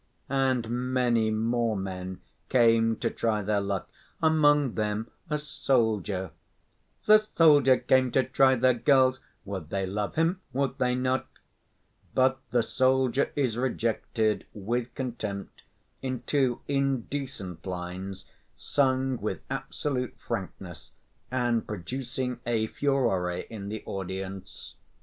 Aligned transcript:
And 0.29 0.93
many 0.95 1.29
more 1.29 1.77
men 1.77 2.21
come 2.49 2.95
to 2.95 3.11
try 3.11 3.43
their 3.43 3.61
luck, 3.61 3.87
among 4.19 4.73
them 4.73 5.11
a 5.29 5.37
soldier: 5.37 6.31
The 7.05 7.19
soldier 7.19 7.77
came 7.77 8.11
to 8.13 8.23
try 8.23 8.55
the 8.55 8.73
girls: 8.73 9.19
Would 9.45 9.69
they 9.69 9.85
love 9.85 10.15
him, 10.15 10.41
would 10.53 10.79
they 10.79 10.95
not? 10.95 11.27
But 12.15 12.39
the 12.49 12.63
soldier 12.63 13.31
is 13.35 13.57
rejected 13.59 14.47
with 14.55 14.95
contempt, 14.95 15.61
in 16.01 16.23
two 16.25 16.61
indecent 16.67 17.63
lines, 17.67 18.25
sung 18.57 19.17
with 19.21 19.41
absolute 19.51 20.17
frankness 20.19 20.89
and 21.29 21.67
producing 21.67 22.39
a 22.47 22.65
furore 22.65 23.37
in 23.37 23.69
the 23.69 23.83
audience. 23.85 24.73